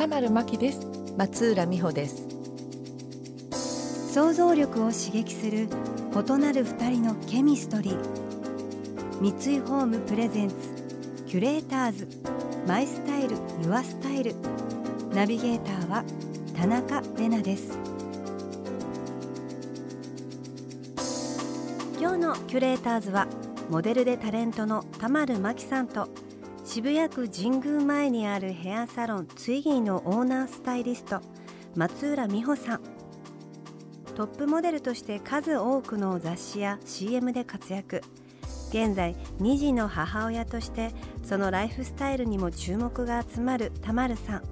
[0.00, 0.80] 田丸真希です。
[1.18, 2.26] 松浦美穂です。
[4.14, 9.20] 想像力を刺激する異なる二人のケミストリー。
[9.20, 10.54] 三井ホームプレゼンツ
[11.26, 12.08] キュレーターズ。
[12.66, 14.34] マイスタイルユアスタイル。
[15.12, 16.02] ナビゲーターは
[16.56, 17.78] 田中れなです。
[22.00, 23.26] 今日のキュレーターズは
[23.68, 26.08] モデルでタレントの田丸真紀さんと
[26.72, 31.20] 渋谷区神宮前にあるヘアサロンツイギーのオーナースタイリスト
[31.74, 32.80] 松浦美穂さん。
[34.14, 38.02] トップモデルとして数多くの雑誌や CM で活躍。
[38.68, 40.92] 現在2児の母親として
[41.24, 44.42] そのライフスタイルにも注目が集まる田丸さん。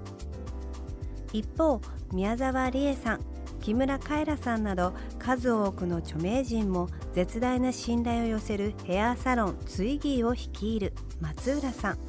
[1.31, 1.79] 一方
[2.11, 3.21] 宮沢りえさん
[3.61, 12.08] 木村カエラさんなど数多くの著名人も絶大な信頼を寄せるヘアサロンツイギーを率いる松浦さん。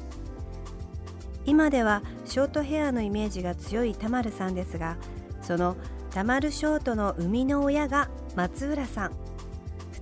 [1.45, 4.97] 今ではショートヘアのイメージが強い田丸さんですが
[5.41, 5.75] その
[6.11, 9.11] 田丸ショートの生みの親が松浦さん。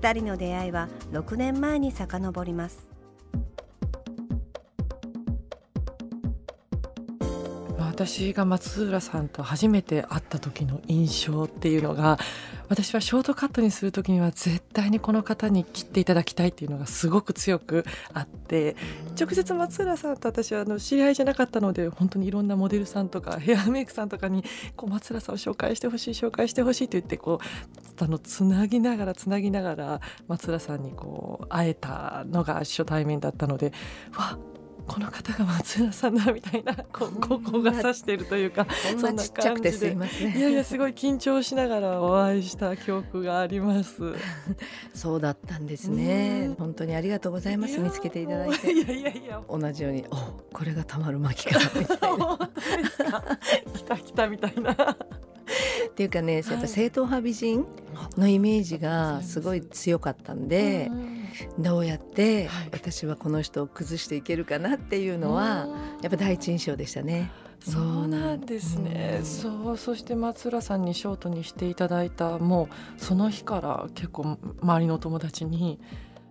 [0.01, 2.88] 2人の出会いは6年前に遡ります。
[7.99, 12.17] 私が松浦さんと初めて会った時の印象っていうのが
[12.69, 17.83] 私はショートカットにする時には絶対にこの方に切っていただきたいっていうのがすごく強く
[18.13, 18.77] あって
[19.19, 24.45] 直接松浦さんと私はあの知り合いじゃなかったので本当にいろんなモデルさんとかヘアメイクさんとかに
[24.77, 33.73] こう松浦さんを紹介してほしい紹介してほしいって言ってこうあのつなぎながらつなぎながら松浦さんにこう会えたのが初対面だったので
[34.15, 34.39] わ
[34.89, 38.65] この方が松浦さんだみたいな こう高校が指しているというか
[38.99, 40.35] そんなちっちゃくてすいません。
[40.35, 44.01] いやいやすごい緊張しながらお会いした記憶があります。
[44.95, 46.55] そうだったんですね。
[46.57, 47.79] 本当にありがとうございます。
[47.79, 48.71] 見つけていただいて。
[48.73, 50.15] いやいやいや同じようにお
[50.51, 52.49] これがたまる巻きかみたいな。
[53.75, 54.97] 来た来たみたいな
[55.99, 57.65] っていうかね、やっぱ正統派美人
[58.17, 59.41] のイメージがす。
[59.41, 60.89] ごい強かったんで、
[61.57, 65.67] どうやって私はこの人を崩していけるかなっていうのは
[66.01, 67.31] やっぱ第一印象でしたね。
[67.59, 75.77] そうなんですね、うん、そうそして松浦さんにショートにしていただいたもうその日から結構周りの友達に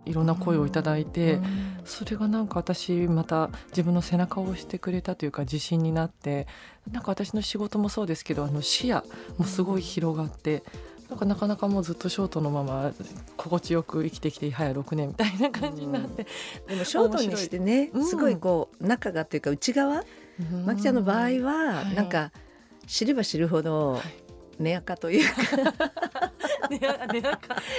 [0.07, 1.45] いろんな声をいただいて、うん、
[1.85, 6.47] それがなんか私また自分の背中を押してくれたというか自信になって
[6.91, 9.05] なんか私の仕事もそうですけどあの視野
[9.37, 10.63] もすごい広がって。
[11.09, 12.93] なんかなかなかもうずっとショートのまま
[13.39, 16.27] 心地よく生きてきて早6年みたいな感じになって、
[16.67, 20.05] うん、でもショートにしてね、すごいこう中がというか内側、
[20.67, 22.31] まきちゃんの場合は、なんか
[22.87, 24.28] 知れば知るほど、はい
[24.59, 26.33] 寝垢というか。
[26.71, 26.79] 寝
[27.21, 27.39] 垢。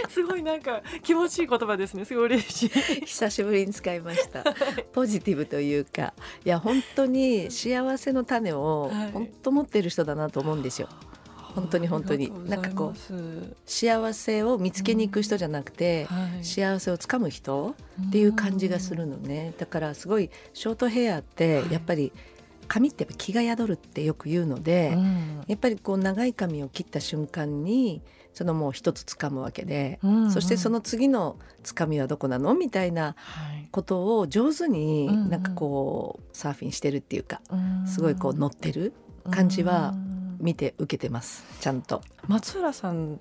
[0.10, 2.06] すごいなんか気持ちいい言葉ですね。
[2.06, 2.70] すごい嬉しい。
[3.06, 4.44] 久しぶりに使いました。
[4.94, 6.14] ポジティブというか。
[6.46, 10.88] いや本当に幸せの種を本当持っている人だなと思うんですよ、
[11.56, 12.32] 本当に本当に。
[12.48, 17.76] なんかこう幸せを見つけに行く人じゃなくて、うんはい、幸せをつかむ人
[18.08, 19.54] っていう感じがするのね。
[19.58, 22.39] だからすごいショートヘアってやっぱり、はい
[22.70, 28.02] 髪ってやっぱ気が宿るってよく言うので、うん、やっぱりこう長い髪を切った瞬間に
[28.34, 33.16] そのもう一つ掴むわけで、うんうん、そしてその次の掴みはどこなのみたいな
[33.72, 38.94] ことを上手になんかこうサーフィンしてるっていうか、うんうん、すごいこう乗ってる
[39.32, 39.94] 感じは
[40.40, 42.02] 見て受けてますちゃんと。
[42.28, 43.20] 松浦さん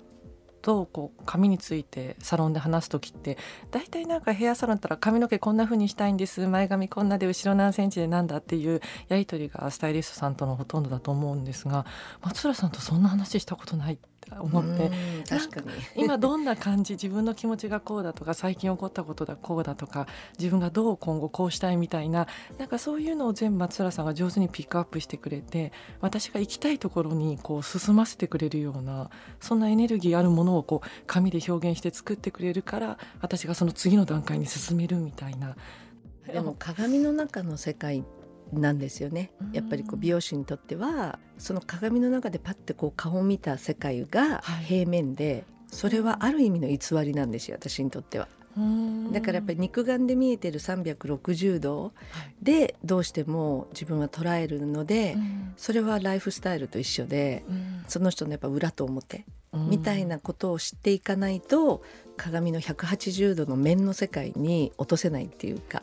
[0.61, 3.37] とこう髪についてサロンで話す時って
[3.71, 11.85] 大体なんかヘアサロンだったら髪の毛こんな風にしたいんです前髪こんなで後ろ何センチでなんだっていうやり取りがスタイリストさんとのほとんどだと思うんですが
[12.21, 13.97] 松浦さんとそんな話したことない
[14.39, 14.91] 思って。
[15.27, 15.67] 確かに。
[15.95, 16.93] 今どんな感じ？
[16.99, 22.27] 自分の気持ちがこうだとか最近起こったことだこうだとか自分がどう今後こうしたいみたいな
[22.57, 25.71] なんかそういうのを全部松浦さんが上手にピックアップしてくれて
[26.01, 29.09] 私が行きたいところにこう進ませてくれるような
[29.39, 35.55] そんなエネルギーあるものをこう紙で表現して作ってくれるから私がその次の段階に進めるみたいな。
[36.31, 38.03] でも鏡の中の世界
[38.53, 39.31] なんですよね。
[39.53, 48.27] やっぱりこう美容師にとってはその鏡の中でパッてこう顔を見た世界が平面で、それはある意味の偽りなんですよ私にとっては。
[49.13, 51.93] だからやっぱり肉眼で見えてる360度
[52.41, 55.15] でどうしても自分は捉えるので、
[55.55, 57.43] それはライフスタイルと一緒で、
[57.87, 61.83] その人のやっぱ裏と表みたいなことを知っていかないと
[62.17, 65.81] 鏡の180度の面の世界に落とせないっていうか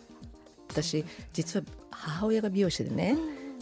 [0.68, 1.64] 私実は
[1.98, 3.16] 母親が美容師でね、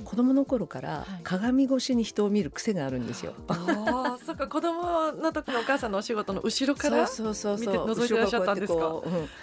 [0.04, 3.32] 子供の頃から鏡越しに人を見る癖があるんですよ。
[3.48, 7.86] ああ、そっか子供の時のお母さんのお仕事の後ろからそうそうそうそう。
[7.92, 8.86] 覗いてらっしゃったんですか？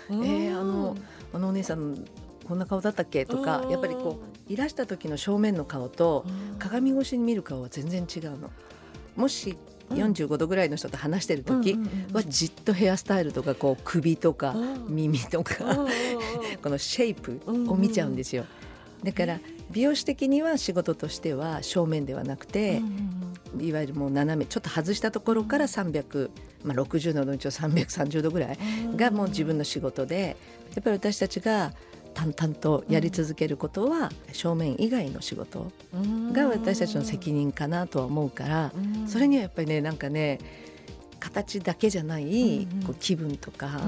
[0.09, 0.95] うん、えー、あの
[1.33, 2.05] あのお姉さん
[2.47, 3.25] こんな顔だったっけ？
[3.25, 6.25] とかやっぱりこういらした時の正面の顔と
[6.59, 8.51] 鏡越しに見る顔は全然違うの。
[9.15, 9.57] もし
[9.91, 11.77] 45度ぐらいの人と話してる時
[12.13, 14.55] はじっとヘアスタイルとかこう首とか
[14.87, 15.55] 耳とか
[16.63, 18.45] このシェイプを見ちゃうんですよ。
[19.03, 19.39] だから
[19.71, 22.81] 美容師的には仕事としては正面ではなくて、
[23.59, 26.29] いわゆるもう斜めちょっと外したところから360、
[26.63, 28.57] まあ、60度のうちを330度ぐらい
[28.95, 30.37] がもう自分の仕事で
[30.75, 31.73] やっぱり私たちが
[32.13, 35.71] 淡々とやり続けることは正面以外の仕事
[36.33, 38.71] が私たちの責任かなとは思うから
[39.07, 40.39] それにはやっぱりねなんかね
[41.19, 43.79] 形だけじゃないこう気分とか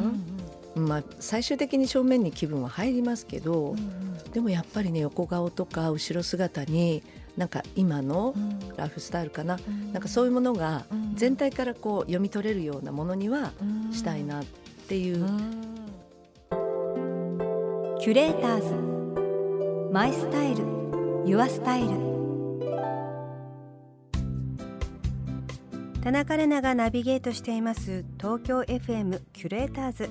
[0.76, 7.04] まあ、最終的に正面に気分は入りますけど、うん、でもやっぱりね横顔とか後ろ姿に
[7.38, 8.36] なんか今の
[8.76, 10.86] ライフスタイルかな、うん、なんかそういうものが
[11.16, 13.52] 全体からこう読み取れるようなものには
[13.92, 14.46] したいなっ
[14.88, 15.26] ていう。
[18.00, 19.94] キュレーターズ。
[19.94, 20.66] マイスタイル。
[21.26, 22.14] ユアスタイル。
[26.04, 30.10] 田中れながナビゲートしています東京 FM キュレーターズ。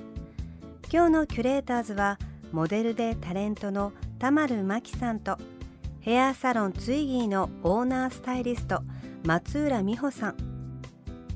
[0.91, 2.19] 今日のキュレーターズは
[2.51, 3.93] モデルでタレントの
[4.23, 5.37] 田丸真紀さんと
[5.99, 8.85] ヘアサロンツイギーのオーナースタイリスト
[9.27, 10.37] 松浦美穂さん。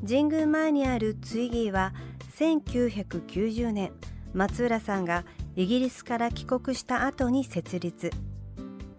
[0.06, 1.92] 神宮前にあるツイギーは
[2.38, 3.90] 1990年
[4.34, 5.24] 松浦さんが
[5.56, 8.12] イギリスから帰国した後に設立。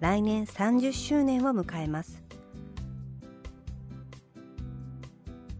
[0.01, 2.21] 来年30周年を迎えます。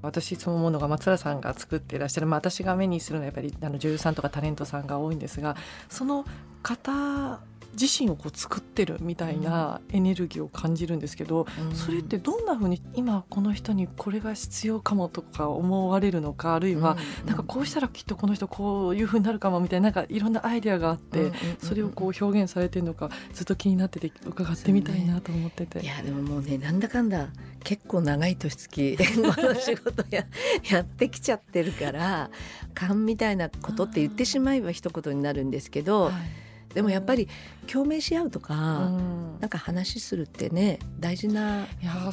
[0.01, 5.55] 私そのものが松原さんが作っていらっしゃる、まあ、私が目にするのはやっぱりあの女優さんとかタレントさんが多いんですが
[5.89, 6.25] その
[6.61, 7.39] 方
[7.79, 21.31] 自身をこう作ってるみたいなエネルギーを感じるんですけど、うん、それってどんなふうに今この人にこれが必要かもとか思われるのかあるいはなんかこうしたらきっとこの人こういうふうになるかもみたいななんかいろんなアイデアがあって
[21.61, 25.79] それをこう表現されてるのかずっと気になってて伺ってみたいなと思ってて。
[25.79, 27.27] ね、いやでももうねなんだかんだ
[27.63, 30.25] 結構長い年月 この仕事や
[30.69, 32.31] やってきちゃってるから
[32.73, 36.05] 勘みたいなことって言ってしまえば一言になるんですけど。
[36.05, 37.27] はいでもやっぱり
[37.65, 41.65] 共鳴し合うとか、うん、なんか話するってね大事な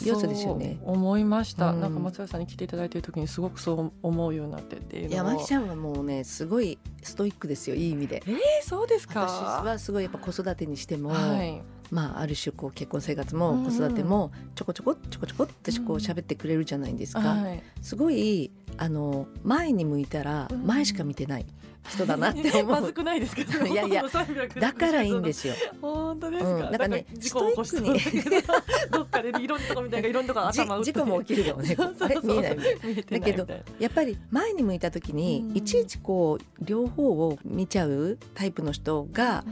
[0.03, 0.79] 要素ですよね。
[0.85, 8.23] 思いました、うん、なんか松原さんに来ていただいている時にすごくそう思うようになってっていうの山木ちゃんはもうねすごいストイックですよいい意味で。
[8.27, 9.23] えー、そうですか？
[9.23, 11.61] 私はすごいやっぱ子育てにしても、はい、
[11.91, 21.47] まあ、ある種こう結婚生活も子育てもちょこちょこちょこちょこってこう喋ってくれるじゃないですか、はい、すごいあの前に向いたら前しか見てない。
[21.89, 22.67] 人だなって思う。
[22.81, 23.43] まずくないですか？
[23.67, 24.05] いやいや、
[24.61, 25.55] だからいいんですよ。
[25.81, 26.51] 本当ですか？
[26.51, 28.33] うん、なんかね、事故起こして
[28.91, 31.77] どっかでいろんなとこみたいないろんなとこ頭事故も起きるかもね。
[32.23, 32.57] 見えない
[33.11, 33.47] だけど
[33.79, 39.45] やっぱり前に向いた時にいちいちこう両方を見ちゃうタイプの人が。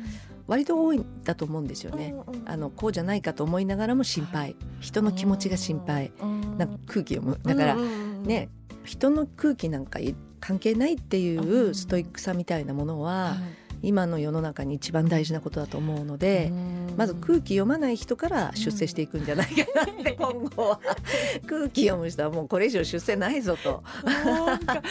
[0.49, 2.15] 割と多いんだと思うんですよね、
[2.47, 4.57] あのこうじゃないかと思いながらも心配。
[4.81, 6.11] 人の気持ちが心配。
[6.59, 7.39] なんか空気読む。
[7.45, 8.49] だからね
[8.85, 9.99] 人の空気なんか
[10.41, 13.37] 関係ないっていうストイックさみたいなものは、
[13.83, 16.53] 今の世の中に一番大事なことだと思うので
[16.97, 20.81] まず空気読まない人から出世していくんじゃないかなって今後は。
[21.47, 23.83] 空気読む人はもうこれ以上出世ないぞと。
[24.05, 24.83] なんか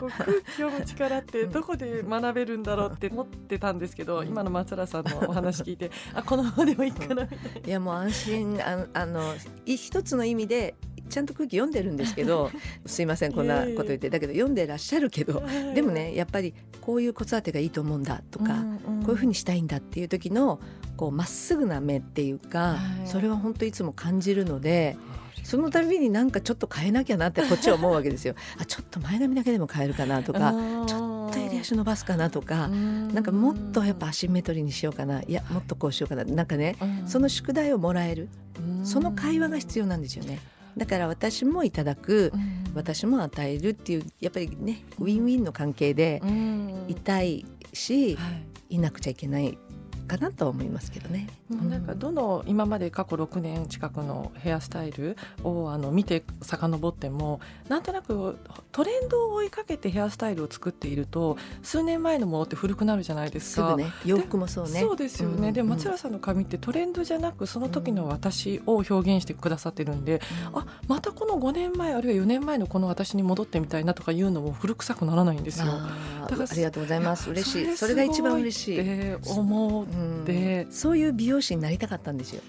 [0.00, 7.68] こう 空気読む力ってどこで学べるんだろうって思ってたんですけど、今の松原さんのお話聞いてあこのままでもいいかなみたいな。
[7.68, 10.74] いやもう安心ああの一つの意味で
[11.12, 12.50] ちゃんと空気読んでるんですけど
[12.86, 14.08] すいませんこんなこと言って。
[14.08, 15.42] だけど読んでらっしゃるけど
[15.74, 20.58] でもねやっぱりこういう子育てがいいと思うんだとか、うんうん、こういうふうにしたいんだっていう時の
[20.96, 24.96] こうまっすぐな目っていうか、それは本当いつも感じるので。
[25.42, 28.36] その度になんかちょっと変えなきゃなってこっちは思うわけですよ。
[28.60, 30.52] あちょっと前髪だけでも変えるかなとか
[30.86, 35.20] ちょっと襟足伸ばすかなとかなんかもっとやっぱアシンメトリーにしようかな。
[35.22, 36.24] いやもっとこうしようかな。
[36.24, 36.76] なんかね
[37.06, 38.28] その宿題をもらえる。
[38.84, 40.38] その会話が必要なんですよね。
[40.76, 46.22] だから私もいただく、うん、私も与えるっていうやっぱりねウィンウィンの関係で
[46.88, 48.30] いたいし、は
[48.68, 49.58] い、いなくちゃいけない
[50.12, 51.26] かなと思いますけどね。
[51.50, 58.38] なんかどの今まで過去6年近くのヘアスタイルをあの見て遡ってもなんとなく
[58.72, 63.70] トレンドを追いかけてヘアスタイルを作っていると数年前のものって古くなるじゃないですか。
[63.70, 64.80] すね、洋服もそうね。
[64.80, 65.48] そうですよね。
[65.48, 70.20] うん、で松浦さんの髪ってトレンドじゃなくその時の私を表現してくださってるんで、
[70.52, 75.66] うん、あまたこの5年前あるいは4年前のこの私に戻ってみたいなとかいうのも古臭くならないんですよ。
[76.28, 77.30] だからありがとうございます。
[77.30, 77.76] 嬉しい。
[77.76, 79.16] それが一番嬉しい。
[79.24, 79.86] 思っ
[80.70, 82.42] そういう美容師になりたかったんですよ。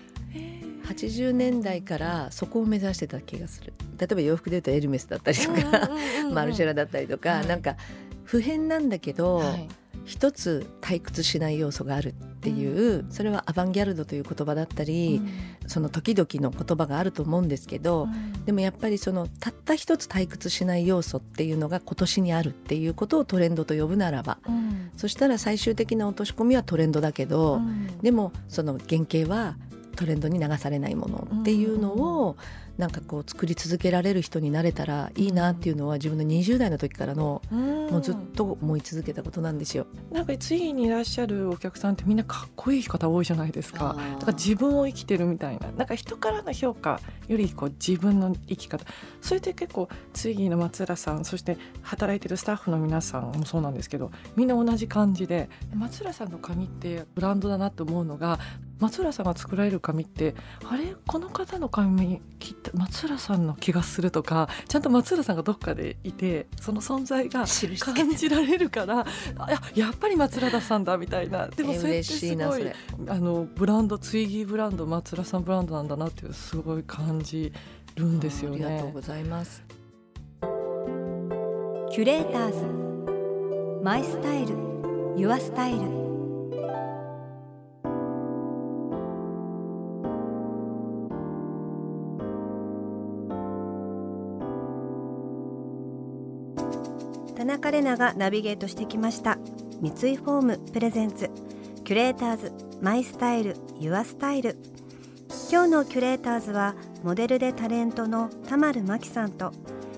[0.85, 3.73] 80年代からそこを目指してた気がする。
[3.97, 5.89] 例えば洋服でいうとエルメスだったりとか、
[6.31, 7.77] マルシェラだったりとか、はい、なんか
[8.23, 9.67] 普遍なんだけど、はい、
[10.05, 24.37] 一つ退屈しない要素があるっていう、うん、それはアバンギャルドという言葉だったり、うん、その時々の言葉があると思うんですけど、うん、でもやっぱりそのたった一つ退屈しない要素っていうのが今年にあるっていうことをトレンドと呼ぶならば、
[24.97, 27.61] そしたら最終的な落とし込みはトレンドだけど、
[28.01, 29.55] でもその原型は
[29.95, 32.35] トレンドに流されないものっていうのを、
[32.77, 39.85] なんかこう作り続けられる人になれたらいいなっていうのは自分の20代の時からのもうずっと思い続けたことなんですよ。
[40.11, 43.95] なんか次にいらっしゃるお客さんってみんなかっこいい方多いじゃないですか。
[44.19, 45.71] だから自分を生きてるみたいな。
[45.71, 48.85] なんか人からの評価よりこう自分の生き方。
[49.21, 58.39] それで結構次の松浦さんそして働いてるスタッフの皆さんもそうなんですけどみんな同じ感じで松浦さんの髪ってブランドだなと思うのが
[58.79, 60.35] 松浦さんが作られる髪って
[60.69, 60.95] あれ？
[61.07, 67.45] この方の髪切った松浦さんの気がするとかちゃんと松浦さんがどっかでいてその存在が
[67.79, 69.05] 感じられるから
[69.49, 71.47] ややっぱり松浦さんだみたいな。
[71.55, 72.71] でもそれってすごい
[73.07, 77.53] あのブランドツイギーブランド松浦さんブランドなんだなっていうすごい感じ
[77.95, 78.65] るんですよね。
[78.65, 79.63] ありがとうございます。
[81.91, 84.55] Curators。My style。Your
[85.15, 86.12] style
[97.53, 99.37] 中れながナビゲートしてきました。
[99.79, 102.51] 三井ホーム presents。Curators
[102.81, 104.57] my style your style。
[105.51, 109.51] 今日のキュレーターズはモデルでタレントの田丸真紀さんと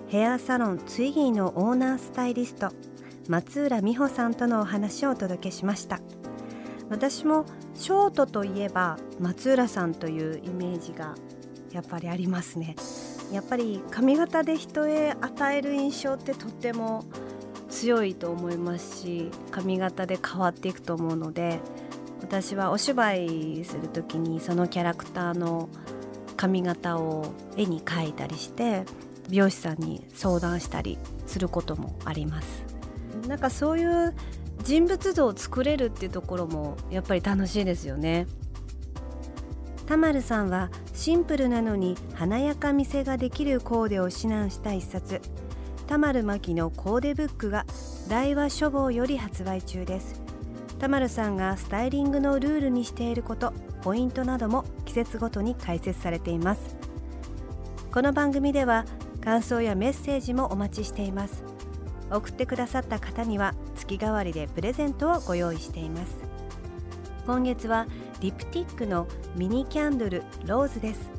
[0.09, 2.73] ヘアサロンツイギーのオーナースタイリスト
[3.29, 6.01] 松浦美穂さんとのお話をお届けしました。
[6.89, 11.15] 私もショートといえば松浦さんというイメージが
[11.71, 12.75] やっぱりありますね。
[13.31, 17.05] やっぱり髪型で人へ与える印象ってとっても
[17.75, 21.59] 強いと思いますし髪型で変わっていくと思うので
[22.21, 25.67] 私はお芝居する時にそのキャラクターの
[26.37, 28.85] 髪型を絵に描いたりして
[29.27, 32.63] 美容師さんに相談したりすることもあります。
[33.27, 34.13] なんかそういう
[34.63, 38.25] 人物像を作れるっていうところもやっぱり楽しいですよね。
[39.85, 45.21] 田丸さんはシンプルなのに華やか見せができるコーデを指南した一冊。
[45.87, 47.65] 田丸真紀のコーデブックが
[48.09, 50.21] 大和書房より発売中です。
[50.79, 56.75] 田丸さんがスタイリングのルールにしていることポイントなども季節ごとに解説されています。
[57.93, 58.85] この番組では
[59.21, 61.43] 感想やメッセージもお待ちしています。
[62.11, 66.17] 送ってくださった方には月替わりでプレゼントをご用意しています。
[67.27, 67.85] 今月は
[68.21, 71.14] リプティックのミニキャンドルローズです。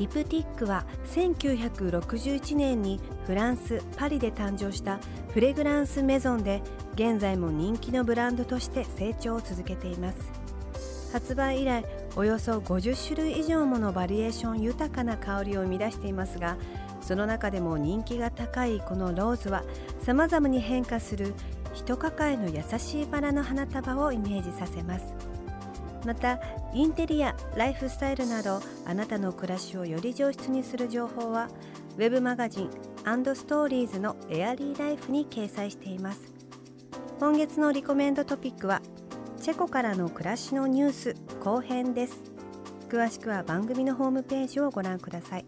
[0.00, 6.62] リプティックは1961年にフランス・パリで誕生したフレグランスメゾンで
[6.94, 10.32] 現在も人気のブランドとして成長を続けています。
[11.12, 11.84] 発売以来
[12.16, 16.56] およそ50種類以上ものバリエーション豊かな香りを生み出していますが
[17.02, 19.64] その中でも人気が高いこのローズは
[20.00, 21.34] さまざまに変化する
[21.74, 25.29] 一抱えの優しいバラの花束をイメージさせます。
[26.04, 26.40] また
[26.72, 31.48] インテリアライフスタイルなどあなたの暮らしをより上質にする情報は
[31.96, 32.70] ウェブマガジン
[33.34, 36.32] ストーリーズのエアリーライフに掲載しています。
[37.18, 38.80] 今月のリコメンドトピックは
[39.40, 42.22] チェコからの暮らしのニュース後編です。
[42.88, 45.44] 詳しくは番組のホームページをご覧ください。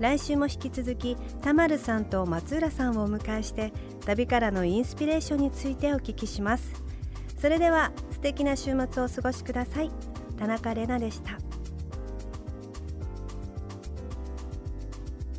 [0.00, 3.72] 来週も引き続き田丸さんと松浦さんをお迎えして
[4.06, 6.87] 旅からのインスピレーションについてお聞きします。
[7.40, 9.90] それでは素敵な週末をお過ごしください。
[10.38, 11.38] 田中れなでした。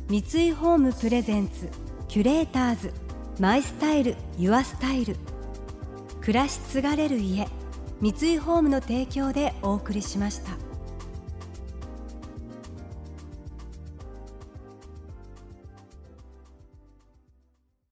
[0.08, 1.68] 三井ホームプレゼンツ
[2.08, 2.92] キュレーターズ
[3.38, 5.16] マイスタイルユアスタイル。
[6.20, 7.46] 暮らし継がれる家
[8.00, 10.69] 三井ホームの提供でお送りしました。